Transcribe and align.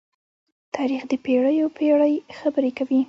تاریخ 0.75 1.01
د 1.11 1.13
پېړيو 1.25 1.67
پېړۍ 1.77 2.13
خبرې 2.37 2.71
کوي. 2.77 2.99